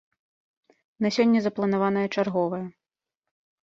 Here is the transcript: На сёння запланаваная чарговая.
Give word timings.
На 1.07 1.13
сёння 1.19 1.39
запланаваная 1.49 2.07
чарговая. 2.15 2.67